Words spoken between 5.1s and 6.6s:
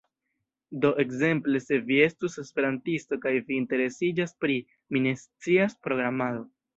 scias, programado